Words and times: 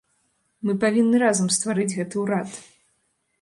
Мы 0.67 0.73
павінны 0.83 1.17
разам 1.25 1.51
стварыць 1.57 1.93
гэты 1.99 2.15
ўрад. 2.25 2.57